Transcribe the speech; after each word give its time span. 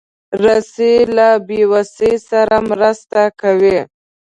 رسۍ 0.43 0.95
له 1.15 1.27
بېوسۍ 1.47 2.13
سره 2.29 2.55
مرسته 2.69 3.21
کوي. 3.41 3.79